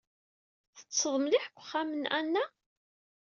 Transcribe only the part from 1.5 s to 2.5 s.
wexxam n Ana?